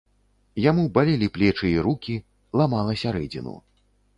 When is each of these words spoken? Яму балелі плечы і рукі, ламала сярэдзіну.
Яму 0.69 0.85
балелі 0.95 1.27
плечы 1.35 1.69
і 1.73 1.75
рукі, 1.89 2.17
ламала 2.63 2.99
сярэдзіну. 3.03 3.55